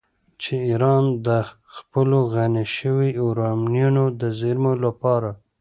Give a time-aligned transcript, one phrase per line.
[0.41, 1.29] چې ایران د
[1.75, 5.29] خپلو غني شویو یورانیمو د زیرمو لپاره